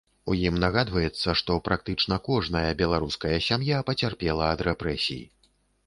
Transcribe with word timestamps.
У 0.35 0.35
ім 0.47 0.55
нагадваецца, 0.63 1.35
што 1.41 1.57
практычна 1.67 2.19
кожная 2.29 2.65
беларуская 2.83 3.37
сям'я 3.49 3.87
пацярпела 3.91 4.53
ад 4.57 4.69
рэпрэсій. 4.71 5.25